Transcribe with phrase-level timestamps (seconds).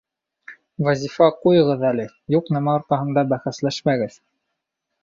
[0.87, 4.23] Вазифа, ҡуйығыҙ әле, юҡ нәмә арҡаһында бәхәсләшмәгеҙ!